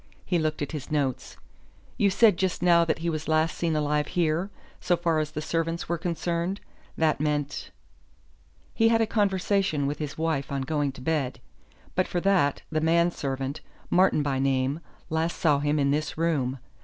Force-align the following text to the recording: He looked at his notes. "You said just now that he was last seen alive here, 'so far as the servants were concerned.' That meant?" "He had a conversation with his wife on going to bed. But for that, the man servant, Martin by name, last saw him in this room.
He 0.25 0.39
looked 0.39 0.63
at 0.63 0.71
his 0.71 0.89
notes. 0.89 1.37
"You 1.95 2.09
said 2.09 2.35
just 2.35 2.63
now 2.63 2.83
that 2.83 2.97
he 3.05 3.09
was 3.11 3.27
last 3.27 3.55
seen 3.55 3.75
alive 3.75 4.07
here, 4.07 4.49
'so 4.79 4.97
far 4.97 5.19
as 5.19 5.29
the 5.29 5.43
servants 5.43 5.87
were 5.87 5.99
concerned.' 5.99 6.59
That 6.97 7.19
meant?" 7.21 7.69
"He 8.73 8.87
had 8.87 9.01
a 9.01 9.05
conversation 9.05 9.85
with 9.85 9.99
his 9.99 10.17
wife 10.17 10.51
on 10.51 10.63
going 10.63 10.91
to 10.93 11.01
bed. 11.01 11.39
But 11.93 12.07
for 12.07 12.19
that, 12.21 12.63
the 12.71 12.81
man 12.81 13.11
servant, 13.11 13.61
Martin 13.91 14.23
by 14.23 14.39
name, 14.39 14.79
last 15.11 15.37
saw 15.37 15.59
him 15.59 15.77
in 15.77 15.91
this 15.91 16.17
room. 16.17 16.57